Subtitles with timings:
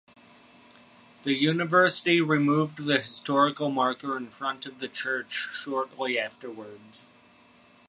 [1.21, 7.03] The university removed the historical marker in front of the church shortly afterward.